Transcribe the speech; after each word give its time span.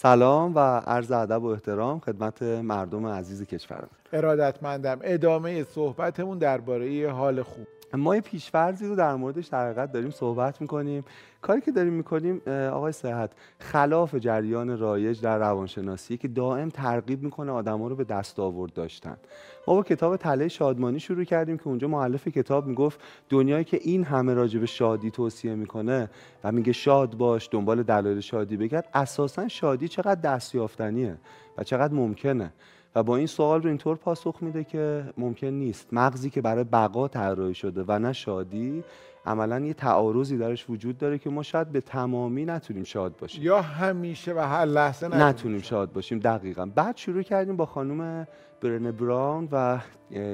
سلام 0.00 0.54
و 0.54 0.58
عرض 0.86 1.12
ادب 1.12 1.42
و 1.42 1.46
احترام 1.46 2.00
خدمت 2.00 2.42
مردم 2.42 3.06
عزیز 3.06 3.42
کشورم. 3.42 3.88
ارادتمندم 4.12 4.98
ادامه 5.02 5.64
صحبتمون 5.64 6.38
درباره 6.38 7.10
حال 7.10 7.42
خوب. 7.42 7.66
ما 7.94 8.14
یه 8.14 8.20
پیشفرزی 8.20 8.86
رو 8.86 8.96
در 8.96 9.14
موردش 9.14 9.46
در 9.46 9.86
داریم 9.86 10.10
صحبت 10.10 10.60
می‌کنیم. 10.60 11.04
کاری 11.42 11.60
که 11.60 11.72
داریم 11.72 11.92
می‌کنیم 11.92 12.42
آقای 12.48 12.92
صحت 12.92 13.30
خلاف 13.58 14.14
جریان 14.14 14.78
رایج 14.78 15.20
در 15.20 15.38
روانشناسی 15.38 16.16
که 16.16 16.28
دائم 16.28 16.68
ترغیب 16.68 17.22
می‌کنه 17.22 17.52
آدما 17.52 17.88
رو 17.88 17.96
به 17.96 18.04
دست 18.04 18.38
آورد 18.38 18.72
داشتن. 18.72 19.16
ما 19.66 19.74
با 19.74 19.82
کتاب 19.82 20.16
تله 20.16 20.48
شادمانی 20.48 21.00
شروع 21.00 21.24
کردیم 21.24 21.56
که 21.58 21.68
اونجا 21.68 21.88
معلف 21.88 22.28
کتاب 22.28 22.66
می‌گفت 22.66 23.00
دنیایی 23.28 23.64
که 23.64 23.78
این 23.82 24.04
همه 24.04 24.34
راجع 24.34 24.60
به 24.60 24.66
شادی 24.66 25.10
توصیه 25.10 25.54
می‌کنه 25.54 26.10
و 26.44 26.52
میگه 26.52 26.72
شاد 26.72 27.14
باش 27.14 27.48
دنبال 27.52 27.82
دلایل 27.82 28.20
شادی 28.20 28.56
بگرد 28.56 28.88
اساسا 28.94 29.48
شادی 29.48 29.88
چقدر 29.88 30.20
دستیافتنیه 30.20 31.18
و 31.58 31.64
چقدر 31.64 31.94
ممکنه. 31.94 32.52
و 32.98 33.02
با 33.02 33.16
این 33.16 33.26
سوال 33.26 33.62
رو 33.62 33.68
اینطور 33.68 33.96
پاسخ 33.96 34.36
میده 34.40 34.64
که 34.64 35.04
ممکن 35.18 35.46
نیست. 35.46 35.88
مغزی 35.92 36.30
که 36.30 36.40
برای 36.40 36.64
بقا 36.64 37.08
طراحی 37.08 37.54
شده 37.54 37.84
و 37.88 37.98
نه 37.98 38.12
شادی 38.12 38.84
عملا 39.26 39.60
یه 39.60 39.74
تعارضی 39.74 40.38
درش 40.38 40.70
وجود 40.70 40.98
داره 40.98 41.18
که 41.18 41.30
ما 41.30 41.42
شاید 41.42 41.72
به 41.72 41.80
تمامی 41.80 42.44
نتونیم 42.44 42.84
شاد 42.84 43.16
باشیم. 43.16 43.44
یا 43.44 43.62
همیشه 43.62 44.34
و 44.34 44.38
هر 44.38 44.64
لحظه 44.64 45.06
نتونیم, 45.06 45.26
نتونیم 45.26 45.60
شاد 45.60 45.92
باشیم 45.92 46.18
دقیقا. 46.18 46.66
بعد 46.66 46.96
شروع 46.96 47.22
کردیم 47.22 47.56
با 47.56 47.66
خانم 47.66 48.26
برن 48.60 48.90
براون 48.90 49.48
و 49.52 49.78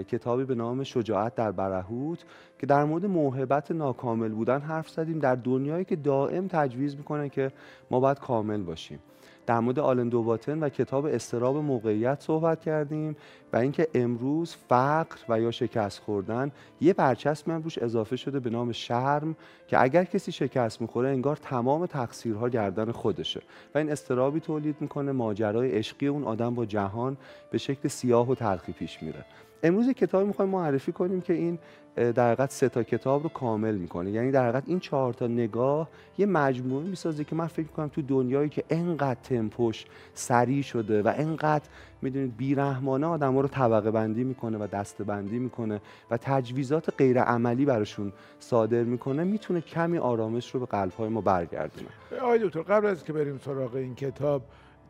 کتابی 0.03 0.45
به 0.45 0.55
نام 0.55 0.83
شجاعت 0.83 1.35
در 1.35 1.53
برهوت 1.53 2.25
که 2.59 2.67
در 2.67 2.85
مورد 2.85 3.07
موهبت 3.07 3.71
ناکامل 3.71 4.29
بودن 4.29 4.61
حرف 4.61 4.89
زدیم. 4.89 5.19
در 5.19 5.35
دنیایی 5.35 5.85
که 5.85 5.97
دائم 5.97 6.49
تجویز 6.49 6.97
می‌کنه 6.97 7.29
که 7.29 7.53
ما 7.91 8.01
باید 8.01 8.19
کامل 8.19 8.63
باشیم. 8.63 8.99
در 9.47 9.61
مورد 9.61 9.79
آلن 9.79 10.09
دوباتن 10.09 10.59
و 10.59 10.69
کتاب 10.69 11.07
استراب 11.07 11.57
موقعیت 11.57 12.21
صحبت 12.21 12.61
کردیم 12.61 13.17
و 13.53 13.57
اینکه 13.57 13.89
امروز 13.95 14.57
فقر 14.69 15.17
و 15.29 15.41
یا 15.41 15.51
شکست 15.51 15.99
خوردن 15.99 16.53
یه 16.81 16.93
برچسب 16.93 17.49
من 17.49 17.63
روش 17.63 17.79
اضافه 17.79 18.17
شده 18.17 18.41
به 18.41 18.51
نام 18.51 18.73
شرم 18.73 19.37
که 19.67 19.83
اگر 19.83 20.05
کسی 20.05 20.33
شکست 20.33 20.81
می‌خوره 20.81 21.09
انگار 21.09 21.37
تمام 21.37 21.87
تقصیرها 21.87 22.49
گردن 22.49 22.93
خودشه 22.93 23.43
و 23.75 23.79
این 23.79 23.93
استرابی 23.93 24.41
تولید 24.41 24.77
می‌کنه 24.81 25.13
ماجرای 25.13 25.71
عشقی 25.71 26.07
اون 26.07 26.25
آدم 26.25 26.55
با 26.55 26.67
جهان 26.67 27.17
به 27.51 27.59
شکل 27.59 27.89
سیاه 27.89 28.31
و 28.31 28.35
تلخی 28.35 28.73
پیش 28.73 29.03
میره. 29.03 29.25
امروز 29.65 29.91
کتابی 29.91 30.27
می‌خوایم 30.27 30.51
معرفی 30.51 30.93
کنیم 30.93 31.21
که 31.21 31.33
این 31.33 31.59
در 31.95 32.33
حقیقت 32.33 32.51
سه 32.51 32.69
تا 32.69 32.83
کتاب 32.83 33.23
رو 33.23 33.29
کامل 33.29 33.75
می‌کنه. 33.75 34.11
یعنی 34.11 34.31
در 34.31 34.43
حقیقت 34.43 34.63
این 34.67 34.81
چهار 34.81 35.13
تا 35.13 35.27
نگاه 35.27 35.89
یه 36.19 36.27
مجموعه 36.27 36.85
می‌سازه 36.87 37.25
که 37.25 37.37
من 37.37 37.47
فکر 37.47 37.67
می‌کنم 37.67 37.89
تو 37.89 38.03
دنیایی 38.03 38.49
که 38.49 38.65
انقدر 38.71 39.21
تمپوش 39.23 39.85
سریع 40.15 40.63
شده 40.63 41.03
و 41.03 41.13
انقدر 41.17 41.65
می‌دونید 42.03 42.37
بیرحمانه 42.37 43.07
آدم 43.07 43.39
رو 43.39 43.49
طبقه 43.49 43.91
بندی 43.91 44.25
می‌کنه 44.25 44.59
و 44.59 44.67
دسته 44.67 45.05
بندی 45.05 45.39
می‌کنه 45.39 45.81
و 46.11 46.17
تجویزات 46.17 46.95
غیر 46.99 47.21
عملی 47.21 47.65
براشون 47.65 48.13
صادر 48.39 48.83
می‌کنه 48.83 49.25
می‌تونه 49.25 49.61
کمی 49.61 49.99
آرامش 49.99 50.55
رو 50.55 50.61
به 50.61 50.67
قلب 50.67 51.03
ما 51.03 51.21
برگردونه. 51.21 51.89
آقای 52.23 52.39
دکتر 52.39 52.63
قبل 52.63 52.87
از 52.87 53.05
که 53.05 53.13
بریم 53.13 53.39
سراغ 53.45 53.75
این 53.75 53.95
کتاب 53.95 54.43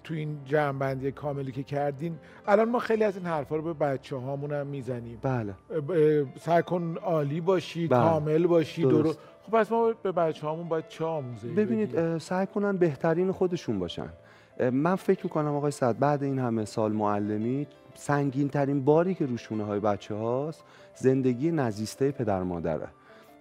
تو 0.04 0.14
این 0.14 0.38
جمعبندی 0.44 1.12
کاملی 1.12 1.52
که 1.52 1.62
کردین 1.62 2.18
الان 2.46 2.68
ما 2.68 2.78
خیلی 2.78 3.04
از 3.04 3.16
این 3.16 3.26
حرفا 3.26 3.56
رو 3.56 3.62
به 3.62 3.72
بچه 3.72 4.16
هامون 4.16 4.52
هم 4.52 4.66
می‌زنیم. 4.66 5.18
بله. 5.22 5.54
سعی 6.40 6.62
کن 6.62 6.96
عالی 7.02 7.40
باشی 7.40 7.88
بله. 7.88 8.00
کامل 8.00 8.46
باشی 8.46 8.82
درست. 8.82 9.18
خب 9.42 9.52
پس 9.52 9.72
ما 9.72 9.92
به 10.02 10.12
بچه 10.12 10.46
هامون 10.46 10.68
باید 10.68 10.88
چه 10.88 11.04
آموزه 11.04 11.48
ببینید 11.48 12.18
سعی 12.18 12.46
کنن 12.46 12.76
بهترین 12.76 13.32
خودشون 13.32 13.78
باشن. 13.78 14.08
من 14.72 14.94
فکر 14.94 15.20
می‌کنم 15.24 15.54
آقای 15.54 15.70
سعد 15.70 15.98
بعد 15.98 16.22
این 16.22 16.38
همه 16.38 16.64
سال 16.64 16.92
معلمی 16.92 17.66
سنگین 17.94 18.48
ترین 18.48 18.84
باری 18.84 19.14
که 19.14 19.26
روشونه 19.26 19.64
های 19.64 19.80
بچه 19.80 20.14
هاست 20.14 20.64
زندگی 20.94 21.50
نزیسته 21.50 22.10
پدر 22.10 22.42
مادره. 22.42 22.88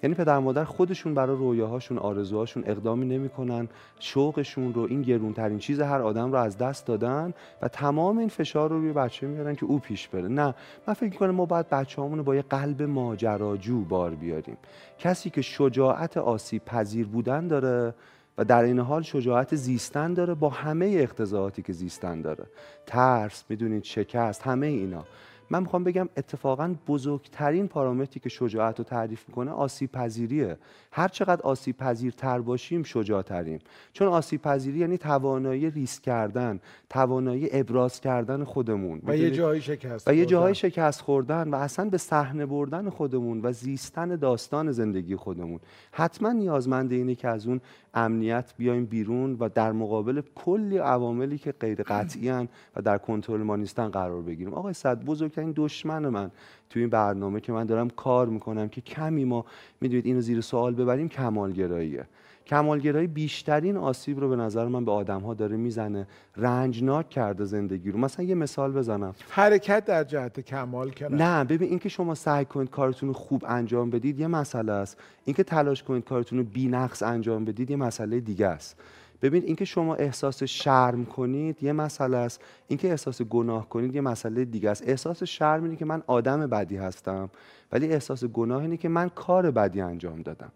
یعنی 0.03 0.15
پدر 0.15 0.39
مادر 0.39 0.63
خودشون 0.63 1.13
برای 1.13 1.37
رویاهاشون 1.37 1.97
آرزوهاشون 1.97 2.63
اقدامی 2.67 3.05
نمی‌کنن 3.05 3.69
شوقشون 3.99 4.73
رو 4.73 4.81
این 4.81 5.01
گرونترین 5.01 5.59
چیز 5.59 5.81
هر 5.81 6.01
آدم 6.01 6.31
رو 6.31 6.37
از 6.37 6.57
دست 6.57 6.85
دادن 6.85 7.33
و 7.61 7.67
تمام 7.67 8.17
این 8.17 8.29
فشار 8.29 8.69
رو 8.69 8.79
روی 8.79 8.93
بچه 8.93 9.27
میارن 9.27 9.55
که 9.55 9.65
او 9.65 9.79
پیش 9.79 10.07
بره. 10.07 10.27
نه 10.27 10.55
من 10.87 10.93
فکر 10.93 11.09
می‌کنم 11.09 11.31
ما 11.31 11.45
باید 11.45 11.69
بچه‌هامون 11.69 12.17
رو 12.17 12.23
با 12.23 12.35
یه 12.35 12.41
قلب 12.41 12.81
ماجراجو 12.81 13.81
بار 13.81 14.15
بیاریم. 14.15 14.57
کسی 14.99 15.29
که 15.29 15.41
شجاعت 15.41 16.17
آسیب 16.17 16.65
پذیر 16.65 17.07
بودن 17.07 17.47
داره 17.47 17.93
و 18.37 18.45
در 18.45 18.63
این 18.63 18.79
حال 18.79 19.01
شجاعت 19.01 19.55
زیستن 19.55 20.13
داره 20.13 20.33
با 20.33 20.49
همه 20.49 20.85
اقتضاعاتی 20.85 21.61
که 21.61 21.73
زیستن 21.73 22.21
داره. 22.21 22.45
ترس 22.85 23.43
می‌دونید 23.49 23.83
شکست 23.83 24.41
همه 24.41 24.67
اینا. 24.67 25.03
من 25.49 25.59
می‌خوام 25.59 25.83
بگم 25.83 26.09
اتفاقا 26.17 26.75
بزرگترین 26.87 27.67
پارامتری 27.67 28.19
که 28.19 28.29
شجاعت 28.29 28.79
رو 28.79 28.83
تعریف 28.85 29.23
می‌کنه 29.27 29.51
آسیب 29.51 29.91
پذیریه 29.91 30.57
هر 30.91 31.07
چقدر 31.07 31.41
آسیب 31.41 31.77
پذیرتر 31.77 32.39
باشیم 32.39 32.83
شجاعتریم. 32.83 33.59
چون 33.93 34.07
آسیب 34.07 34.41
پذیری 34.41 34.79
یعنی 34.79 34.97
توانایی 34.97 35.69
ریسک 35.69 36.01
کردن 36.01 36.59
توانایی 36.89 37.49
ابراز 37.51 38.01
کردن 38.01 38.43
خودمون. 38.43 39.01
و 39.03 39.17
یه 39.17 39.31
جایی 39.31 39.61
شکست 39.61 40.07
و 40.07 40.13
یه 40.13 40.25
جایی 40.25 40.55
شکست 40.55 41.01
خوردن 41.01 41.49
و 41.49 41.55
اصلا 41.55 41.89
به 41.89 41.97
صحنه 41.97 42.45
بردن 42.45 42.89
خودمون 42.89 43.41
و 43.43 43.51
زیستن 43.51 44.15
داستان 44.15 44.71
زندگی 44.71 45.15
خودمون. 45.15 45.59
حتما 45.91 46.31
نیازمند 46.31 46.91
اینه 46.91 47.15
که 47.15 47.27
از 47.27 47.47
اون 47.47 47.61
امنیت 47.93 48.53
بیایم 48.57 48.85
بیرون 48.85 49.37
و 49.39 49.49
در 49.49 49.71
مقابل 49.71 50.21
کلی 50.35 50.77
عواملی 50.77 51.37
که 51.37 51.51
غیر 51.51 51.83
قطعی 51.83 52.29
و 52.75 52.81
در 52.83 52.97
کنترل 52.97 53.41
ما 53.41 53.55
نیستن 53.55 53.87
قرار 53.87 54.21
بگیریم. 54.21 54.53
آقای 54.53 54.73
صد 54.73 55.03
بزرگترین 55.03 55.53
دشمن 55.55 56.09
من 56.09 56.31
توی 56.69 56.81
این 56.81 56.89
برنامه 56.89 57.39
که 57.39 57.51
من 57.51 57.65
دارم 57.65 57.89
کار 57.89 58.27
می‌کنم 58.27 58.69
که 58.69 58.81
کمی 58.81 59.25
ما 59.25 59.45
می‌دونید 59.81 60.05
اینو 60.05 60.21
زیر 60.21 60.41
سوال 60.41 60.75
ببریم 60.75 61.09
کمالگراییه. 61.09 62.05
کمالگرایی 62.47 63.07
بیشترین 63.07 63.77
آسیب 63.77 64.19
رو 64.19 64.29
به 64.29 64.35
نظر 64.35 64.67
من 64.67 64.85
به 64.85 64.91
آدم 64.91 65.21
ها 65.21 65.33
داره 65.33 65.57
می‌زنه. 65.57 66.07
رنجناک 66.37 67.09
کرده 67.09 67.45
زندگی 67.45 67.91
رو. 67.91 67.99
مثلا 67.99 68.25
یه 68.25 68.35
مثال 68.35 68.71
بزنم. 68.71 69.15
حرکت 69.29 69.85
در 69.85 70.03
جهت 70.03 70.39
کمال 70.39 70.91
کنه 70.91 71.15
نه 71.17 71.43
ببین 71.43 71.69
اینکه 71.69 71.89
شما 71.89 72.15
سعی 72.15 72.45
کنید 72.45 72.69
کارتون 72.69 73.09
رو 73.09 73.13
خوب 73.13 73.45
انجام 73.47 73.89
بدید 73.89 74.19
یه 74.19 74.27
مسئله 74.27 74.71
است. 74.71 74.97
اینکه 75.25 75.43
تلاش 75.43 75.83
کنید 75.83 76.03
کارتون 76.03 76.39
رو 76.39 76.45
بی‌نقص 76.45 77.03
انجام 77.03 77.45
بدید 77.45 77.71
یه 77.71 77.77
مسئله 77.77 78.19
دیگه 78.19 78.47
است. 78.47 78.75
ببینید 79.21 79.47
اینکه 79.47 79.65
شما 79.65 79.95
احساس 79.95 80.43
شرم 80.43 81.05
کنید 81.05 81.63
یه 81.63 81.73
مسئله 81.73 82.17
است. 82.17 82.41
اینکه 82.67 82.89
احساس 82.89 83.21
گناه 83.21 83.69
کنید 83.69 83.95
یه 83.95 84.01
مسئله 84.01 84.45
دیگه 84.45 84.69
است. 84.69 84.83
احساس 84.87 85.23
شرم 85.23 85.63
اینه 85.63 85.75
که 85.75 85.85
من 85.85 86.03
آدم 86.07 86.47
بدی 86.47 86.77
هستم 86.77 87.29
ولی 87.71 87.87
احساس 87.87 88.23
گناه 88.25 88.61
اینه 88.61 88.77
که 88.77 88.89
من 88.89 89.09
کار 89.09 89.51
بدی 89.51 89.81
انجام 89.81 90.21
دادم. 90.21 90.51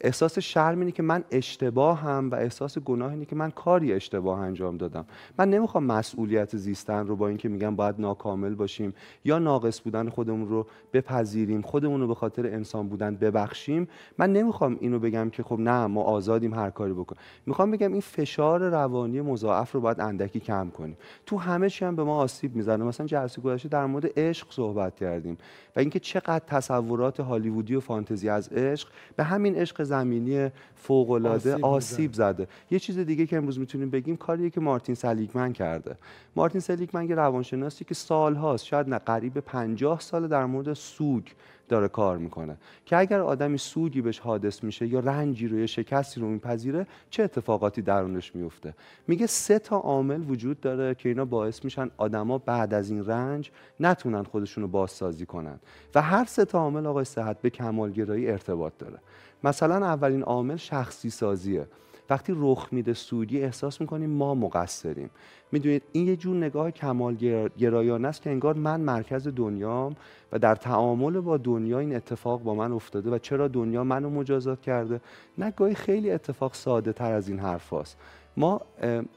احساس 0.00 0.38
شرم 0.38 0.78
اینه 0.78 0.92
که 0.92 1.02
من 1.02 1.24
اشتباه 1.30 2.00
هم 2.00 2.30
و 2.30 2.34
احساس 2.34 2.78
گناه 2.78 3.12
اینه 3.12 3.24
که 3.24 3.36
من 3.36 3.50
کاری 3.50 3.92
اشتباه 3.92 4.40
انجام 4.40 4.76
دادم. 4.76 5.06
من 5.38 5.50
نمی‌خوام 5.50 5.84
مسئولیت 5.84 6.56
زیستن 6.56 7.06
رو 7.06 7.16
با 7.16 7.28
اینکه 7.28 7.48
میگم 7.48 7.76
باید 7.76 7.94
ناکامل 7.98 8.54
باشیم 8.54 8.94
یا 9.24 9.38
ناقص 9.38 9.80
بودن 9.80 10.08
خودمون 10.08 10.48
رو 10.48 10.66
بپذیریم 10.92 11.62
خودمون 11.62 12.00
رو 12.00 12.06
به 12.06 12.14
خاطر 12.14 12.46
انسان 12.46 12.88
بودن 12.88 13.16
ببخشیم. 13.16 13.88
من 14.18 14.32
نمی‌خوام 14.32 14.76
اینو 14.80 14.98
بگم 14.98 15.30
که 15.30 15.42
خب 15.42 15.58
نه 15.58 15.86
ما 15.86 16.02
آزادیم 16.02 16.54
هر 16.54 16.70
کاری 16.70 16.92
بکنیم 16.92 17.20
می‌خوام 17.46 17.70
بگم 17.70 17.92
این 17.92 18.00
فشار 18.00 18.68
روانی 18.70 19.20
مضاعف 19.20 19.72
رو 19.72 19.80
باید 19.80 20.00
اندکی 20.00 20.40
کم 20.40 20.70
کنیم. 20.70 20.96
تو 21.26 21.38
همه 21.38 21.70
چی 21.70 21.84
هم 21.84 21.96
به 21.96 22.04
ما 22.04 22.16
آسیب 22.16 22.56
می‌زنه. 22.56 22.84
مثلا 22.84 23.06
جلسه 23.06 23.42
گذشته 23.42 23.68
در 23.68 23.86
مورد 23.86 24.18
عشق 24.18 24.46
صحبت 24.50 24.96
کردیم 24.96 25.38
و 25.76 25.80
اینکه 25.80 25.98
چقدر 25.98 26.42
تصورات 26.46 27.20
هالیوودی 27.20 27.74
و 27.74 27.80
فانتزی 27.80 28.28
از 28.28 28.48
عشق 28.48 28.88
به 29.16 29.24
همین 29.24 29.54
عشق 29.54 29.85
زمینی 29.86 30.50
فوق 30.74 31.10
العاده 31.10 31.52
آسیب, 31.52 31.64
آسیب 31.64 32.12
زده. 32.12 32.48
یه 32.70 32.78
چیز 32.78 32.98
دیگه 32.98 33.26
که 33.26 33.36
امروز 33.36 33.58
می‌تونیم 33.58 33.90
بگیم 33.90 34.16
کاریه 34.16 34.50
که 34.50 34.60
مارتین 34.60 34.94
سلیگمن 34.94 35.52
کرده. 35.52 35.96
مارتین 36.36 36.60
سلیگمن 36.60 37.08
یه 37.08 37.14
روانشناسی 37.14 37.84
که 37.84 37.94
سالهاست 37.94 38.64
شاید 38.64 38.88
نه 38.88 38.98
قریب 38.98 39.40
50 39.40 40.00
سال 40.00 40.28
در 40.28 40.46
مورد 40.46 40.72
سوگ 40.72 41.24
داره 41.68 41.88
کار 41.88 42.18
می‌کنه. 42.18 42.56
که 42.84 42.96
اگر 42.96 43.20
آدمی 43.20 43.58
سوگی 43.58 44.00
بهش 44.00 44.18
حادث 44.18 44.64
میشه 44.64 44.86
یا 44.86 45.00
رنجی 45.00 45.48
رو 45.48 45.58
یا 45.58 45.66
شکستی 45.66 46.20
رو 46.20 46.28
میپذیره 46.28 46.86
چه 47.10 47.22
اتفاقاتی 47.22 47.82
درونش 47.82 48.34
میفته 48.34 48.74
میگه 49.06 49.26
سه 49.26 49.58
تا 49.58 49.76
عامل 49.76 50.30
وجود 50.30 50.60
داره 50.60 50.94
که 50.94 51.08
اینا 51.08 51.24
باعث 51.24 51.64
میشن 51.64 51.90
آدما 51.96 52.38
بعد 52.38 52.74
از 52.74 52.90
این 52.90 53.06
رنج 53.06 53.50
نتونن 53.80 54.22
خودشون 54.22 54.62
رو 54.62 54.68
بازسازی 54.68 55.26
کنن. 55.26 55.60
و 55.94 56.02
هر 56.02 56.24
سه 56.24 56.44
تا 56.44 56.58
عامل 56.58 56.86
آقای 56.86 57.04
صحت 57.04 57.40
به 57.40 57.50
کمالگرایی 57.50 58.30
ارتباط 58.30 58.72
داره. 58.78 58.98
مثلا 59.44 59.86
اولین 59.86 60.22
عامل 60.22 60.56
شخصی 60.56 61.10
سازیه 61.10 61.66
وقتی 62.10 62.32
رخ 62.36 62.68
میده 62.72 62.92
سودی 62.92 63.42
احساس 63.42 63.80
می‌کنیم 63.80 64.10
ما 64.10 64.34
مقصریم. 64.34 65.10
می‌دونید 65.52 65.82
این 65.92 66.06
یه 66.06 66.16
جور 66.16 66.36
نگاه 66.36 66.70
کمال 66.70 67.14
گرایانه 67.58 68.08
است 68.08 68.22
که 68.22 68.30
انگار 68.30 68.54
من 68.54 68.80
مرکز 68.80 69.28
دنیام 69.28 69.96
و 70.32 70.38
در 70.38 70.54
تعامل 70.54 71.20
با 71.20 71.36
دنیا 71.36 71.78
این 71.78 71.96
اتفاق 71.96 72.42
با 72.42 72.54
من 72.54 72.72
افتاده 72.72 73.10
و 73.10 73.18
چرا 73.18 73.48
دنیا 73.48 73.84
منو 73.84 74.10
مجازات 74.10 74.60
کرده. 74.60 75.00
نگاهی 75.38 75.74
خیلی 75.74 76.10
اتفاق 76.10 76.54
ساده 76.54 76.92
تر 76.92 77.12
از 77.12 77.28
این 77.28 77.38
حرف 77.38 77.72
هست. 77.72 77.96
ما 78.36 78.60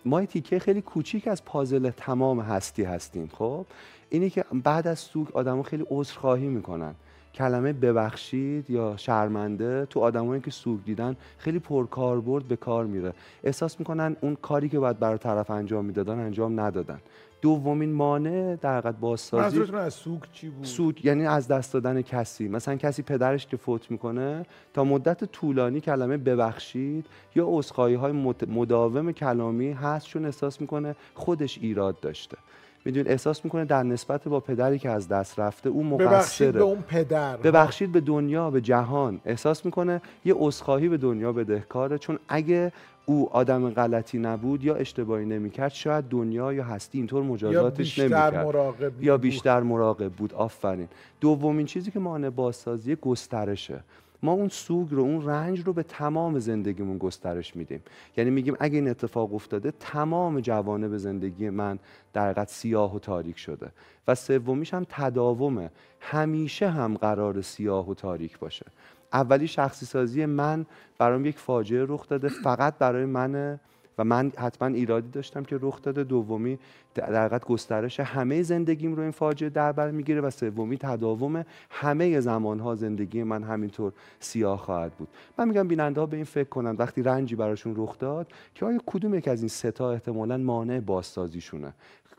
ما 0.05 0.25
تیکه 0.25 0.59
خیلی 0.59 0.81
کوچیک 0.81 1.27
از 1.27 1.45
پازل 1.45 1.89
تمام 1.89 2.39
هستی 2.39 2.83
هستیم 2.83 3.29
خب؟ 3.33 3.65
اینی 4.09 4.29
که 4.29 4.45
بعد 4.63 4.87
از 4.87 4.99
سوگ 4.99 5.35
آدما 5.35 5.63
خیلی 5.63 5.85
عذرخواهی 5.89 6.47
می‌کنن. 6.47 6.95
کلمه 7.33 7.73
ببخشید 7.73 8.69
یا 8.69 8.97
شرمنده 8.97 9.85
تو 9.85 9.99
آدمایی 9.99 10.41
که 10.41 10.51
سوگ 10.51 10.83
دیدن 10.83 11.15
خیلی 11.37 11.59
پرکاربرد 11.59 12.47
به 12.47 12.55
کار 12.55 12.85
میره. 12.85 13.13
احساس 13.43 13.79
می‌کنن 13.79 14.15
اون 14.21 14.37
کاری 14.41 14.69
که 14.69 14.79
باید 14.79 14.99
برای 14.99 15.17
طرف 15.17 15.51
انجام 15.51 15.85
می‌دادن 15.85 16.19
انجام 16.19 16.59
ندادن. 16.59 16.99
دومین 17.41 17.93
مانع 17.93 18.55
در 18.55 18.77
حقیقت 18.77 18.95
بازسازی 18.95 19.61
از 19.73 19.93
سوگ 19.93 20.21
چی 20.31 20.49
بود؟ 20.49 20.65
سوگ 20.65 21.05
یعنی 21.05 21.25
از 21.25 21.47
دست 21.47 21.73
دادن 21.73 22.01
کسی. 22.01 22.47
مثلا 22.47 22.75
کسی 22.75 23.01
پدرش 23.01 23.47
که 23.47 23.57
فوت 23.57 23.91
می‌کنه 23.91 24.45
تا 24.73 24.83
مدت 24.83 25.23
طولانی 25.23 25.81
کلمه 25.81 26.17
ببخشید 26.17 27.05
یا 27.35 27.45
عذرخواهی 27.47 27.95
های 27.95 28.11
مداوم 28.47 29.11
کلامی 29.11 29.71
هست 29.71 30.07
چون 30.07 30.25
احساس 30.25 30.61
می‌کنه 30.61 30.95
خودش 31.13 31.57
ایراد 31.57 31.99
داشته. 31.99 32.37
میدون 32.85 33.07
احساس 33.07 33.45
می‌کنه 33.45 33.65
در 33.65 33.83
نسبت 33.83 34.27
با 34.27 34.39
پدری 34.39 34.79
که 34.79 34.89
از 34.89 35.07
دست 35.07 35.39
رفته 35.39 35.69
اون 35.69 35.85
مقصره 35.85 36.07
ببخشید 36.07 36.51
به 36.51 36.61
اون 36.63 36.81
پدر. 36.81 37.37
ببخشید 37.37 37.91
به 37.91 38.01
دنیا 38.01 38.49
به 38.51 38.61
جهان. 38.61 39.21
احساس 39.25 39.65
می‌کنه 39.65 40.01
یه 40.25 40.33
عذرخواهی 40.37 40.89
به 40.89 40.97
دنیا 40.97 41.33
بدهکاره. 41.33 41.97
چون 41.97 42.19
اگه 42.27 42.71
او 43.05 43.29
آدم 43.31 43.69
غلطی 43.69 44.19
نبود 44.19 44.63
یا 44.63 44.75
اشتباهی 44.75 45.25
نمی‌کرد 45.25 45.71
شاید 45.71 46.05
دنیا 46.05 46.53
یا 46.53 46.63
هستی 46.63 46.97
اینطور 46.97 47.23
مجازاتش 47.23 47.99
نمی‌کرد. 47.99 48.35
مراقب 48.35 49.03
یا 49.03 49.17
بیشتر 49.17 49.59
مراقب 49.59 50.11
بود. 50.11 50.33
آفرین. 50.33 50.87
دومین 51.21 51.65
چیزی 51.65 51.91
که 51.91 51.99
مانع 51.99 52.29
بازسازی 52.29 52.95
گسترشه. 52.95 53.79
ما 54.23 54.31
اون 54.31 54.47
سوگ 54.49 54.87
رو 54.91 55.01
اون 55.01 55.25
رنج 55.25 55.59
رو 55.65 55.73
به 55.73 55.83
تمام 55.83 56.39
زندگیمون 56.39 56.97
گسترش 56.97 57.55
میدیم. 57.55 57.83
یعنی 58.17 58.29
میگیم 58.29 58.55
اگه 58.59 58.75
این 58.75 58.89
اتفاق 58.89 59.33
افتاده 59.33 59.71
تمام 59.79 60.39
جوانه 60.39 60.87
به 60.87 60.97
زندگی 60.97 61.49
من 61.49 61.79
در 62.13 62.25
حقیقت 62.25 62.49
سیاه 62.49 62.95
و 62.95 62.99
تاریک 62.99 63.37
شده. 63.37 63.71
و 64.07 64.15
سومیش 64.15 64.73
هم 64.73 64.85
تداومه. 64.89 65.71
همیشه 65.99 66.69
هم 66.69 66.97
قرار 66.97 67.41
سیاه 67.41 67.89
و 67.89 67.93
تاریک 67.93 68.39
باشه. 68.39 68.65
اولی 69.13 69.47
شخصی 69.47 69.85
سازی 69.85 70.25
من 70.25 70.65
برام 70.97 71.25
یک 71.25 71.37
فاجعه 71.37 71.85
رخ 71.87 72.07
داده. 72.07 72.27
فقط 72.27 72.77
برای 72.77 73.05
من 73.05 73.59
و 73.99 74.03
من 74.03 74.31
حتما 74.37 74.67
ایرادی 74.67 75.09
داشتم 75.09 75.43
که 75.43 75.59
رخ 75.61 75.81
داده 75.81 76.03
دومی 76.03 76.59
در 76.95 77.25
حقیقت 77.25 77.45
گسترش 77.45 77.99
همه 77.99 78.41
زندگیم 78.41 78.95
رو 78.95 79.01
این 79.01 79.11
فاجعه 79.11 79.49
در 79.49 79.71
بر 79.71 79.91
می‌گیره 79.91 80.21
و 80.21 80.29
سومی 80.29 80.77
تداوم 80.77 81.45
همه 81.69 82.19
زمانها 82.19 82.75
زندگی 82.75 83.23
من 83.23 83.43
همینطور 83.43 83.93
سیاه 84.19 84.57
خواهد 84.57 84.91
بود. 84.91 85.07
من 85.37 85.47
میگم 85.47 85.67
بیننده 85.67 85.99
ها 85.99 86.05
به 86.05 86.15
این 86.15 86.25
فکر 86.25 86.49
کنن 86.49 86.75
وقتی 86.75 87.03
رنجی 87.03 87.35
براشون 87.35 87.73
رخ 87.77 87.99
داد 87.99 88.27
که 88.55 88.65
آیا 88.65 88.79
کدوم 88.85 89.15
یک 89.15 89.27
از 89.27 89.41
این 89.41 89.49
ستا 89.49 89.91
احتمالا 89.91 90.37
مانع 90.37 90.79
بازسازیشونه؟ 90.79 91.73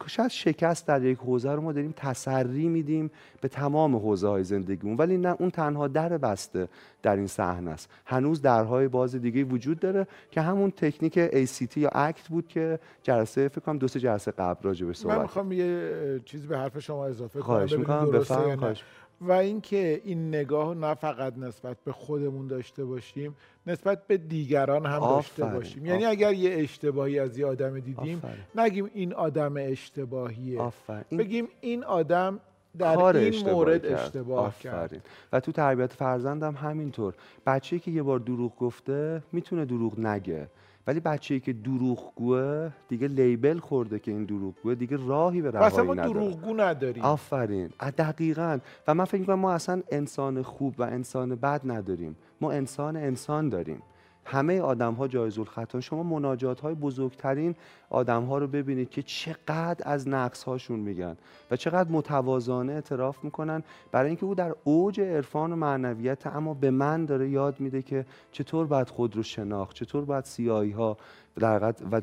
شاید 0.08 0.30
شکست 0.30 0.86
در 0.86 1.02
یک 1.02 1.18
حوزه 1.18 1.52
رو 1.52 1.60
ما 1.62 1.72
داریم 1.72 1.94
تسری 1.96 2.68
میدیم 2.68 3.10
به 3.40 3.48
تمام 3.48 3.96
حوزه 3.96 4.28
های 4.28 4.44
زندگیمون 4.44 4.96
ولی 4.96 5.16
نه 5.16 5.36
اون 5.38 5.50
تنها 5.50 5.88
در 5.88 6.18
بسته 6.18 6.68
در 7.02 7.16
این 7.16 7.26
صحنه 7.26 7.70
است. 7.70 7.88
هنوز 8.06 8.42
درهای 8.42 8.88
باز 8.88 9.14
دیگه 9.14 9.44
وجود 9.44 9.78
داره 9.78 10.06
که 10.30 10.40
همون 10.40 10.70
تکنیک 10.70 11.46
ACT 11.46 11.76
یا 11.76 11.88
اکت 11.88 12.28
بود 12.28 12.48
که 12.48 12.78
جلسه 13.02 13.48
فکر 13.48 13.60
کنم 13.60 13.78
دو 13.78 13.88
سه 13.88 14.00
جلسه 14.00 14.30
قبل 14.30 14.62
راجع 14.62 14.86
به 14.86 14.92
صحبت 14.92 15.16
من 15.16 15.22
می‌خوام 15.22 15.52
یه 15.52 16.20
چیزی 16.24 16.46
به 16.46 16.58
حرف 16.58 16.78
شما 16.78 17.06
اضافه 17.06 17.38
کنم. 17.38 17.46
خواهش 17.46 17.72
می‌کنم 17.72 18.10
بفهم 18.10 18.74
و 19.20 19.32
اینکه 19.32 20.00
این 20.04 20.28
نگاه 20.28 20.74
نه 20.74 20.94
فقط 20.94 21.38
نسبت 21.38 21.76
به 21.84 21.92
خودمون 21.92 22.46
داشته 22.46 22.84
باشیم 22.84 23.36
نسبت 23.66 24.06
به 24.06 24.16
دیگران 24.16 24.86
هم 24.86 25.00
داشته 25.00 25.44
باشیم. 25.44 25.86
یعنی 25.86 26.04
اگر 26.04 26.32
یه 26.32 26.62
اشتباهی 26.62 27.18
از 27.18 27.38
یه 27.38 27.46
آدم 27.46 27.80
دیدیم 27.80 28.22
نگیم 28.54 28.90
این 28.94 29.14
آدم 29.14 29.54
اشتباهیه. 29.56 30.72
بگیم 31.18 31.48
این 31.60 31.84
آدم 31.84 32.40
در 32.78 32.98
این 32.98 33.48
مورد 33.48 33.86
اشتباه 33.86 34.58
کرد. 34.58 35.02
و 35.32 35.40
تو 35.40 35.52
تربیت 35.52 35.92
فرزندم 35.92 36.54
همینطور. 36.54 37.14
بچه‌ای 37.46 37.80
که 37.80 37.90
یه 37.90 38.02
بار 38.02 38.18
دروغ 38.18 38.56
گفته 38.56 39.22
می‌تونه 39.32 39.64
دروغ 39.64 39.98
نگه. 39.98 40.48
ولی 40.86 41.00
بچه‌ای 41.00 41.40
که 41.40 41.52
دروغگوه 41.52 42.70
دیگه 42.88 43.08
لیبل 43.08 43.58
خورده 43.58 43.98
که 43.98 44.10
این 44.10 44.24
دروغگوه 44.24 44.74
دیگه 44.74 44.98
راهی 45.06 45.42
به 45.42 45.50
رهایی 45.50 45.72
نداره. 45.74 45.86
ما 45.86 45.94
دروغگو 45.94 46.54
نداریم. 46.54 47.02
آفرین. 47.02 47.68
دقیقا. 47.98 48.58
و 48.86 48.94
من 48.94 49.04
فکر 49.04 49.20
می‌کنم 49.20 49.38
ما 49.38 49.52
اصلا 49.52 49.82
انسان 49.90 50.42
خوب 50.42 50.74
و 50.78 50.82
انسان 50.82 51.34
بد 51.34 51.60
نداریم. 51.64 52.16
ما 52.40 52.52
انسان 52.52 52.96
انسان 52.96 53.48
داریم. 53.48 53.82
همه 54.24 54.60
آدم 54.60 54.94
ها 54.94 55.08
جایز 55.08 55.38
الخطا 55.38 55.80
شما 55.80 56.02
مناجات 56.02 56.60
های 56.60 56.74
بزرگترین 56.74 57.54
آدم 57.90 58.24
ها 58.24 58.38
رو 58.38 58.46
ببینید 58.46 58.90
که 58.90 59.02
چقدر 59.02 59.82
از 59.88 60.08
نقص 60.08 60.42
هاشون 60.42 60.80
میگن 60.80 61.16
و 61.50 61.56
چقدر 61.56 61.90
متوازانه 61.90 62.72
اعتراف 62.72 63.24
می‌کنن 63.24 63.62
برای 63.92 64.06
اینکه 64.06 64.26
او 64.26 64.34
در 64.34 64.54
اوج 64.64 65.00
عرفان 65.00 65.52
و 65.52 65.56
معنویت 65.56 66.26
اما 66.26 66.54
به 66.54 66.70
من 66.70 67.04
داره 67.04 67.30
یاد 67.30 67.60
میده 67.60 67.82
که 67.82 68.06
چطور 68.32 68.66
باید 68.66 68.88
خود 68.88 69.16
رو 69.16 69.22
شناخت 69.22 69.76
چطور 69.76 70.04
باید 70.04 70.24
سیاهی 70.24 70.70
ها 70.70 70.96
در 71.38 71.74
و 71.92 72.00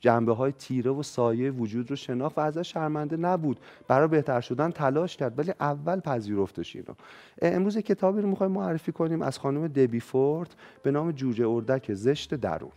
جنبه 0.00 0.34
های 0.34 0.52
تیره 0.52 0.90
و 0.90 1.02
سایه 1.02 1.50
وجود 1.50 1.90
رو 1.90 1.96
شناخت 1.96 2.38
و 2.38 2.40
ازش 2.40 2.72
شرمنده 2.72 3.16
نبود. 3.16 3.60
برای 3.88 4.08
بهتر 4.08 4.40
شدن 4.40 4.70
تلاش 4.70 5.16
کرد 5.16 5.38
ولی 5.38 5.52
اول 5.60 6.00
پذیرفتش 6.00 6.76
اینو. 6.76 6.94
امروز 7.42 7.78
کتابی 7.78 8.22
رو 8.22 8.28
می‌خوایم 8.28 8.52
معرفی 8.52 8.92
کنیم 8.92 9.22
از 9.22 9.38
خانم 9.38 9.66
دبی 9.66 10.00
فورد 10.00 10.54
به 10.82 10.90
نام 10.90 11.12
جوجه 11.12 11.48
اردک 11.48 11.94
زشت 11.94 12.34
درون. 12.34 12.70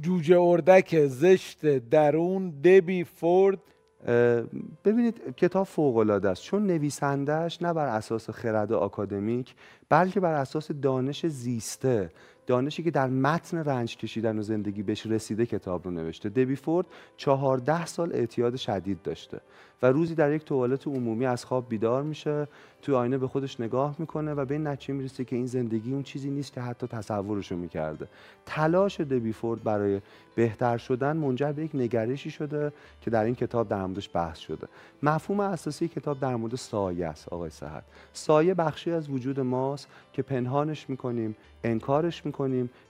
جوجه 0.00 0.40
اردک 0.40 1.06
زشت 1.06 1.66
درون 1.78 2.50
دبی 2.50 3.04
فورد. 3.04 3.58
ببینید 4.84 5.34
کتاب 5.36 5.66
فوق 5.66 5.96
العاده 5.96 6.28
است. 6.28 6.42
چون 6.42 6.66
نویسندهش 6.66 7.62
نه 7.62 7.72
بر 7.72 7.86
اساس 7.86 8.30
خرد 8.30 8.72
آکادمیک 8.72 9.54
بلکه 9.88 10.20
بر 10.20 10.32
اساس 10.32 10.70
دانش 10.72 11.26
زیسته. 11.26 12.10
دانشی 12.46 12.82
که 12.82 12.90
در 12.90 13.08
متن 13.08 13.58
رنج 13.58 13.96
کشیدن 13.96 14.38
و 14.38 14.42
زندگی 14.42 14.82
بهش 14.82 15.06
رسیده 15.06 15.46
کتاب 15.46 15.84
رو 15.84 15.90
نوشته. 15.90 16.28
دبی 16.28 16.56
فورد 16.56 16.86
چهارده 17.16 17.86
سال 17.86 18.12
اعتیاد 18.12 18.56
شدید 18.56 19.02
داشته 19.02 19.40
و 19.82 19.86
روزی 19.86 20.14
در 20.14 20.32
یک 20.32 20.44
توالت 20.44 20.86
عمومی 20.86 21.26
از 21.26 21.44
خواب 21.44 21.68
بیدار 21.68 22.02
میشه 22.02 22.48
توی 22.82 22.94
آینه 22.94 23.18
به 23.18 23.28
خودش 23.28 23.60
نگاه 23.60 23.96
می‌کنه 23.98 24.34
و 24.34 24.44
به 24.44 24.54
این 24.54 24.66
نتیجه 24.66 24.94
می‌رسه 24.94 25.24
که 25.24 25.36
این 25.36 25.46
زندگی 25.46 25.92
اون 25.92 26.02
چیزی 26.02 26.30
نیست 26.30 26.52
که 26.52 26.60
حتی 26.60 26.86
تصورشو 26.86 27.56
می‌کرده. 27.56 28.08
تلاش 28.46 29.00
دبی 29.00 29.32
فورد 29.32 29.62
برای 29.62 30.00
بهتر 30.34 30.76
شدن 30.76 31.16
منجر 31.16 31.52
به 31.52 31.64
یک 31.64 31.70
نگرشی 31.74 32.30
شده 32.30 32.72
که 33.00 33.10
در 33.10 33.24
این 33.24 33.34
کتاب 33.34 33.68
در 33.68 33.86
موردش 33.86 34.10
بحث 34.14 34.38
شده. 34.38 34.68
مفهوم 35.02 35.40
اساسی 35.40 35.88
کتاب 35.88 36.20
در 36.20 36.36
مورد 36.36 36.54
سایه 36.54 37.06
است 37.06 37.28
آقای 37.28 37.50
صحت 37.50 37.84
سایه 38.12 38.54
بخشی 38.54 38.90
از 38.90 39.10
وجود 39.10 39.40
ماست 39.40 39.88
که 40.12 40.22
پنهانش 40.22 40.90
می‌کنیم 40.90 41.36
انکارش 41.64 42.26
می‌کنیم 42.26 42.35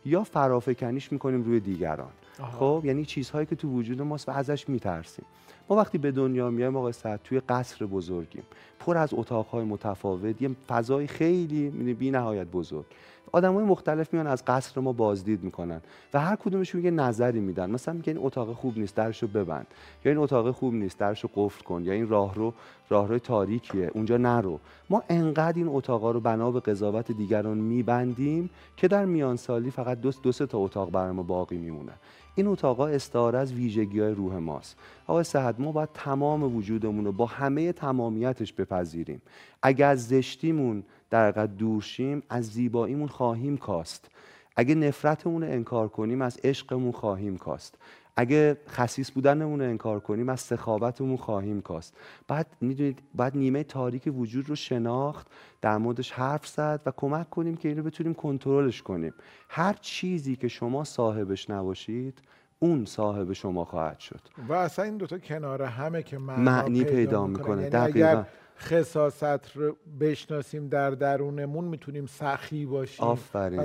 یا 0.04 0.24
فرافکنیش 0.24 1.12
می‌کنیم 1.12 1.42
روی 1.42 1.60
دیگران. 1.60 2.10
خب 2.58 2.82
یعنی 2.84 3.04
چیزهایی 3.04 3.46
که 3.46 3.56
تو 3.56 3.68
وجود 3.68 4.02
ماست 4.02 4.28
و 4.28 4.32
ازش 4.32 4.68
میترسیم. 4.68 5.24
ما 5.68 5.76
وقتی 5.76 5.98
به 5.98 6.10
دنیا 6.10 6.50
میایم 6.50 6.76
آقای 6.76 6.92
سعد 6.92 7.20
توی 7.24 7.40
قصر 7.40 7.86
بزرگیم. 7.86 8.42
پر 8.78 8.96
از 8.96 9.08
اتاقهای 9.12 9.64
متفاوت 9.64 10.42
یه 10.42 10.50
فضای 10.68 11.06
خیلی 11.06 11.70
بی 11.70 12.10
نهایت 12.10 12.46
بزرگ. 12.46 12.84
آدم 13.32 13.54
های 13.54 13.64
مختلف 13.64 14.14
میان 14.14 14.26
از 14.26 14.44
قصر 14.44 14.80
ما 14.80 14.92
بازدید 14.92 15.42
می‌کنن 15.42 15.80
و 16.14 16.20
هر 16.20 16.36
کدومشون 16.36 16.84
یه 16.84 16.90
نظری 16.90 17.40
میدن. 17.40 17.70
مثلا 17.70 17.94
میگن 17.94 18.16
این 18.16 18.26
اتاق 18.26 18.52
خوب 18.52 18.78
نیست 18.78 18.94
درشو 18.94 19.26
ببند. 19.26 19.66
یا 20.04 20.12
این 20.12 20.20
اتاق 20.20 20.50
خوب 20.50 20.74
نیست 20.74 20.98
درشو 20.98 21.28
قفل 21.34 21.64
کن. 21.64 21.84
یا 21.84 21.92
این 21.92 22.08
راهرو 22.08 22.52
راهروی 22.88 23.20
تاریکیه 23.20 23.90
اونجا 23.94 24.16
نرو. 24.16 24.60
ما 24.90 25.02
انقدر 25.08 25.58
این 25.58 25.68
اتاقا 25.68 26.10
رو 26.10 26.20
بنا 26.20 26.50
به 26.50 26.60
قضاوت 26.60 27.12
دیگران 27.12 27.58
میبندیم 27.58 28.50
که 28.76 28.88
در 28.88 29.04
میان 29.04 29.36
سالی 29.36 29.70
فقط 29.70 30.00
دو, 30.00 30.10
دو 30.22 30.32
سه 30.32 30.46
تا 30.46 30.58
اتاق 30.58 30.90
برای 30.90 31.12
ما 31.12 31.22
باقی 31.22 31.56
میمونه. 31.56 31.92
این 32.38 32.46
اتاقا 32.46 32.86
استعاره 32.86 33.38
از 33.38 33.52
ویژگی 33.52 34.00
های 34.00 34.14
روح 34.14 34.36
ماست. 34.36 34.76
آقای 35.06 35.24
صحت 35.24 35.54
ما 35.58 35.72
باید 35.72 35.88
تمام 35.94 36.56
وجودمون 36.56 37.04
رو 37.04 37.12
با 37.12 37.26
همه 37.26 37.72
تمامیتش 37.72 38.52
بپذیریم. 38.52 39.22
اگر 39.62 39.88
از 39.88 40.08
زشتیمون 40.08 40.82
در 41.10 41.28
حقیقت 41.28 41.56
دورشیم 41.56 42.22
از 42.28 42.44
زیباییمون 42.44 43.08
خواهیم 43.08 43.56
کاست. 43.56 44.10
اگه 44.56 44.74
نفرتمون 44.74 45.42
رو 45.42 45.48
انکار 45.48 45.88
کنیم 45.88 46.22
از 46.22 46.38
عشقمون 46.44 46.92
خواهیم 46.92 47.36
کاست. 47.36 47.78
اگه 48.16 48.56
خصیص 48.68 49.10
بودنمون 49.10 49.60
رو 49.60 49.68
انکار 49.68 50.00
کنیم 50.00 50.28
از 50.28 50.40
سخاوتمون 50.40 51.16
خواهیم 51.16 51.60
کاست. 51.60 51.96
بعد 52.28 52.46
می‌دونید 52.60 52.98
بعد 53.14 53.36
نیمه 53.36 53.64
تاریک 53.64 54.12
وجود 54.16 54.48
رو 54.48 54.54
شناخت 54.54 55.26
در 55.62 55.78
موردش 55.78 56.12
حرف 56.12 56.46
زد 56.46 56.80
و 56.86 56.92
کمک 56.96 57.30
کنیم 57.30 57.56
که 57.56 57.68
اینو 57.68 57.82
بتونیم 57.82 58.14
کنترلش 58.14 58.82
کنیم. 58.82 59.14
هر 59.48 59.72
چیزی 59.80 60.36
که 60.36 60.48
شما 60.48 60.84
صاحبش 60.84 61.50
نباشید 61.50 62.18
اون 62.58 62.84
صاحب 62.84 63.32
شما 63.32 63.64
خواهد 63.64 63.98
شد. 63.98 64.20
و 64.48 64.52
اصلا 64.52 64.84
این 64.84 64.96
دوتا 64.96 65.18
کنار 65.18 65.62
همه 65.62 66.02
که 66.02 66.18
معنی 66.18 66.84
پیدا, 66.84 66.96
پیدا 66.96 67.26
می‌کنه. 67.26 67.70
یعنی 67.94 68.24
خصاصت 68.58 69.56
رو 69.56 69.76
بشناسیم 70.00 70.68
در 70.68 70.90
درونمون 70.90 71.64
می‌تونیم 71.64 72.06
سخی 72.06 72.66
باشیم. 72.66 73.06
آفرین. 73.06 73.64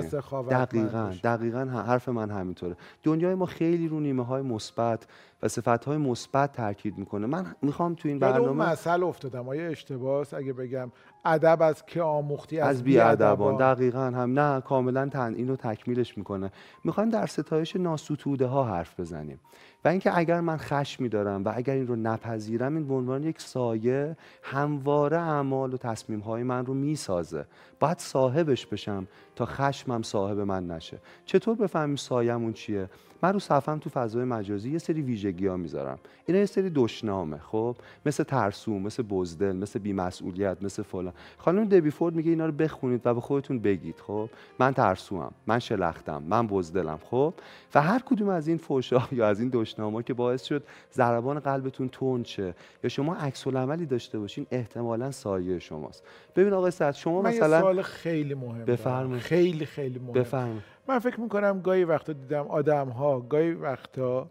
دقیقا 0.50 1.14
دقیقا 1.24 1.64
حرف 1.64 2.08
من 2.08 2.30
همینطوره. 2.30 2.76
دنیای 3.02 3.34
ما 3.34 3.46
خیلی 3.46 3.88
رو 3.88 4.00
نیمه 4.00 4.24
های 4.24 4.42
مثبت 4.42 5.06
و 5.42 5.48
صفت 5.48 5.84
های 5.84 5.96
مثبت 5.96 6.52
تاکید 6.52 6.98
می‌کنه. 6.98 7.26
من 7.26 7.46
می‌خوام 7.62 7.94
تو 7.94 8.08
این 8.08 8.18
برنامه 8.18 8.64
مسئله 8.64 9.06
افتادم. 9.06 9.48
آیا 9.48 9.68
اشتباهه 9.68 10.26
اگه 10.34 10.52
بگم 10.52 10.92
ادب 11.24 11.62
از 11.62 11.86
که 11.86 12.02
آموختی 12.02 12.60
از, 12.60 12.76
از 12.76 12.82
بی 12.82 12.98
ادبان 12.98 13.56
دقیقا 13.56 14.04
هم. 14.04 14.38
نه 14.38 14.60
کاملا 14.60 15.08
تن 15.08 15.34
اینو 15.34 15.56
تکمیلش 15.56 16.18
می‌کنه. 16.18 16.52
می‌خوایم 16.84 17.08
در 17.10 17.26
ستایش 17.26 17.76
ناسوتوده 17.76 18.46
ها 18.46 18.64
حرف 18.64 19.00
بزنیم. 19.00 19.40
و 19.84 19.88
اینکه 19.88 20.18
اگر 20.18 20.40
من 20.40 20.56
خشمی 20.56 21.08
دارم 21.08 21.44
و 21.44 21.52
اگر 21.54 21.74
این 21.74 21.86
رو 21.86 21.96
نپذیرم 21.96 22.74
این 22.76 22.88
به 22.88 22.94
عنوان 22.94 23.22
یک 23.22 23.40
سایه 23.40 24.16
همواره 24.42 25.18
اعمال 25.18 25.74
و 25.74 25.76
تصمیم 25.76 26.20
های 26.20 26.42
من 26.42 26.66
رو 26.66 26.74
می‌سازه. 26.74 27.44
باید 27.80 27.98
صاحبش 27.98 28.66
بشم 28.66 29.06
تا 29.36 29.46
خشمم 29.46 30.02
صاحب 30.02 30.38
من 30.38 30.66
نشه. 30.66 30.98
چطور 31.24 31.56
بفهمیم 31.56 31.96
سایمون 31.96 32.52
چیه؟ 32.52 32.88
من 33.22 33.32
رو 33.32 33.38
صفم 33.38 33.78
تو 33.78 33.90
فضای 33.90 34.24
مجازی 34.24 34.70
یه 34.70 34.78
سری 34.78 35.02
ویژگی 35.02 35.46
ها 35.46 35.56
می‌ذارم. 35.56 35.98
اینا 36.26 36.38
یه 36.38 36.46
سری 36.46 36.70
دشنامه 36.74 37.38
خب؟ 37.38 37.76
مثل 38.06 38.24
ترسو 38.24 38.78
مثل 38.78 39.02
بزدل 39.02 39.56
مثل 39.56 39.78
بیمسئولیت 39.78 40.56
مثل 40.62 40.82
فلان. 40.82 41.12
خانم 41.38 41.64
دبی 41.64 41.90
فورد 41.90 42.14
میگه 42.14 42.30
اینا 42.30 42.46
رو 42.46 42.52
بخونید 42.52 43.00
و 43.04 43.14
به 43.14 43.20
خودتون 43.20 43.58
بگید 43.58 44.00
خب؟ 44.06 44.28
من 44.58 44.72
ترسوام 44.72 45.32
من 45.46 45.58
شلختم 45.58 46.22
من 46.22 46.46
بزدلم 46.46 46.98
خب؟ 47.10 47.34
و 47.74 47.82
هر 47.82 48.02
کدوم 48.06 48.28
از 48.28 48.48
این 48.48 48.58
فوشا 48.58 49.02
یا 49.12 49.28
از 49.28 49.40
این 49.40 49.50
دشنامه 49.52 49.71
که 50.02 50.14
باعث 50.14 50.44
شد 50.44 50.62
ضربان 50.92 51.40
قلبتون 51.40 51.88
تند 51.88 52.26
شه 52.26 52.54
یا 52.84 52.88
شما 52.88 53.14
عکس 53.14 53.46
عملی 53.46 53.86
داشته 53.86 54.18
باشین 54.18 54.46
احتمالا 54.50 55.10
سایه 55.10 55.58
شماست. 55.58 56.02
ببین 56.36 56.52
آقای 56.52 56.70
سعد 56.70 56.94
شما 56.94 57.22
من 57.22 57.30
مثلا 57.30 57.60
سوال 57.60 57.82
خیلی 57.82 58.34
مهم 58.34 58.64
بفرمایید. 58.64 59.22
خیلی 59.22 59.66
خیلی 59.66 59.98
مهم. 59.98 60.12
بفرمایید. 60.12 60.62
من 60.88 60.98
فکر 60.98 61.20
می‌کنم 61.20 61.60
گاهی 61.60 61.84
وقتا 61.84 62.12
دیدم 62.12 62.46
آدم 62.48 62.88
ها 62.88 63.20
گاهی 63.20 63.52
وقتا 63.52 64.26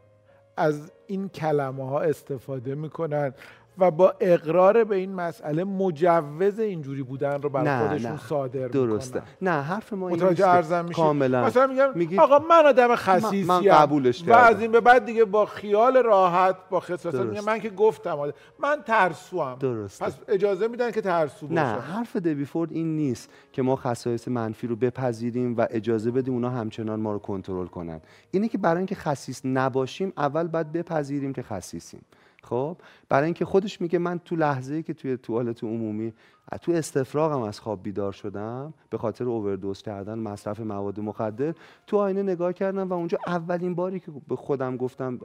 از 0.58 0.92
این 1.08 1.30
کلمه 1.30 1.90
ها 1.90 2.02
استفاده 2.02 2.76
می‌کنن. 2.76 3.34
و 3.78 3.92
با 3.92 4.14
اقرار 4.20 4.84
به 4.84 4.96
این 4.96 5.16
مسئله 5.16 5.64
مجوز 5.64 6.60
اینجوری 6.60 7.04
بودن 7.04 7.42
رو 7.42 7.50
بر 7.50 7.88
خودشون. 7.88 8.18
صادر 8.18 8.68
درسته. 8.68 9.22
نه 9.42 9.52
حرف 9.52 9.94
ما 9.94 10.10
متوجه 10.10 10.48
ارزم 10.48 10.86
میشه 10.86 10.96
کاملا. 10.96 11.46
مثلا 11.46 11.68
میگم 11.68 11.90
میگی... 11.96 12.18
آقا 12.18 12.40
من 12.40 12.66
آدم 12.66 12.96
خسیسی 12.96 13.44
من, 13.44 13.62
قبولش 13.62 14.28
و 14.28 14.34
از 14.34 14.62
این 14.62 14.72
به 14.72 14.82
بعد 14.82 15.06
دیگه 15.06 15.26
با 15.26 15.46
خیال 15.46 15.98
راحت 15.98 16.56
با 16.70 16.80
خصاصت 16.80 17.20
میگم 17.20 17.46
من 17.46 17.60
که 17.60 17.70
گفتم 17.70 18.34
من 18.60 18.78
ترسوام. 18.86 19.60
درسته. 19.60 20.06
پس 20.06 20.20
اجازه 20.28 20.68
میدن 20.68 20.92
که 20.92 21.02
ترسو 21.02 21.48
باشم؟ 21.48 21.60
نه 21.60 21.82
حرف 21.82 22.16
دبیفورد 22.16 22.72
این 22.72 22.96
نیست 22.96 23.30
که 23.52 23.62
ما 23.62 23.76
خصایص 23.76 24.28
منفی 24.28 24.68
رو 24.68 24.76
بپذیریم 24.76 25.58
و 25.58 25.68
اجازه 25.70 26.12
بدیم 26.12 26.34
اونا 26.34 26.50
همچنان 26.50 27.00
ما 27.00 27.14
رو 27.14 27.20
کنترل 27.20 27.68
کنن. 27.68 28.02
اینه 28.32 28.48
که 28.48 28.58
برای 28.58 28.78
اینکه 28.78 28.96
خصیص 28.96 29.42
نباشیم 29.46 30.14
اول 30.18 30.48
باید 30.48 30.72
بپذیریم 30.72 31.34
که 31.34 31.42
خصیصیم. 31.42 32.02
خب 32.44 32.78
برای 33.10 33.26
اینکه 33.26 33.46
خودش 33.46 33.82
میگه 33.82 34.00
من 34.00 34.20
تو 34.20 34.36
لحظه 34.36 34.84
که 34.84 34.94
توی 34.94 35.18
توالت 35.18 35.64
عمومی 35.64 36.14
تو 36.62 36.72
استفراغم 36.72 37.42
از 37.42 37.60
خواب 37.60 37.84
بیدار 37.84 38.12
شدم 38.12 38.74
به 38.90 38.98
خاطر 38.98 39.26
اووردوز 39.26 39.82
کردن 39.82 40.20
مصرف 40.20 40.60
مواد 40.60 41.00
مخدر 41.00 41.54
تو 41.88 41.98
آینه 41.98 42.24
نگاه 42.24 42.54
کردم 42.54 42.90
و 42.90 42.94
اونجا 42.94 43.18
اولین 43.28 43.76
باری 43.76 44.00
که 44.00 44.12
به 44.28 44.36
خودم 44.36 44.78
گفتم 44.78 45.20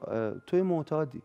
توی 0.46 0.62
معتادی. 0.62 1.22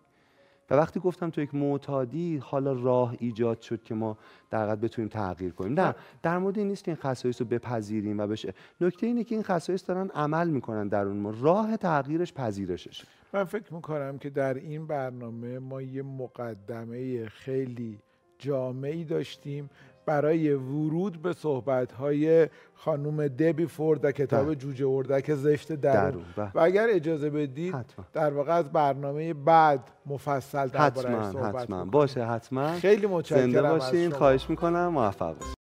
و 0.72 0.76
وقتی 0.76 1.00
گفتم 1.00 1.30
تو 1.30 1.42
یک 1.42 1.56
معتادی 1.56 2.38
حالا 2.38 2.74
راه 2.74 3.16
ایجاد 3.20 3.62
شد 3.62 3.84
که 3.84 3.96
ما 3.96 4.18
در 4.50 4.76
بتونیم 4.76 5.10
تغییر 5.10 5.52
کنیم. 5.52 5.80
نه 5.80 5.96
در 6.22 6.38
مورد 6.38 6.58
این 6.58 6.68
نیست 6.68 6.84
که 6.84 6.92
این 6.92 7.02
خصایص 7.02 7.42
رو 7.42 7.48
بپذیریم 7.48 8.20
و 8.20 8.28
بشه. 8.28 8.54
نکته 8.82 9.08
اینه 9.08 9.24
که 9.24 9.36
این 9.36 9.44
خصایص 9.44 9.88
دارن 9.88 10.10
عمل 10.10 10.50
می‌کنن 10.50 10.88
در 10.88 11.06
اون 11.06 11.18
ما 11.18 11.34
راه 11.42 11.78
تغییرش 11.78 12.34
پذیرششه 12.34 13.08
من 13.34 13.44
فکر 13.44 13.74
می‌کنم 13.74 14.18
که 14.18 14.30
در 14.30 14.54
این 14.54 14.88
برنامه 14.88 15.60
ما 15.60 15.82
یه 15.82 16.02
مقدمه 16.02 17.26
خیلی 17.26 18.00
جامعی 18.40 19.06
داشتیم 19.06 19.70
برای 20.06 20.54
ورود 20.54 21.22
به 21.22 21.34
صحبت‌های 21.34 22.48
خانم 22.74 23.28
دبی 23.28 23.66
فورد 23.66 24.02
در 24.02 24.12
کتاب 24.12 24.48
ده. 24.48 24.56
جوجه 24.56 24.88
اردک 24.88 25.34
زشت 25.34 25.74
درون, 25.74 26.24
و 26.38 26.60
اگر 26.60 26.88
اجازه 26.90 27.30
بدید 27.30 27.76
حتما. 27.76 28.06
در 28.14 28.34
واقع 28.34 28.54
از 28.54 28.72
برنامه 28.72 29.34
بعد 29.34 29.80
مفصل 30.06 30.68
درباره 30.68 31.32
صحبت 31.32 31.56
حتما. 31.56 31.86
باشه 31.86 32.26
حتما. 32.26 32.74
خیلی 32.74 33.08
متشکرم 33.08 33.52
زنده 33.52 33.62
باشین. 33.62 34.12
خواهش 34.12 34.50
می‌کنم. 34.50 34.88
موفق 34.88 35.34
باشین. 35.34 35.54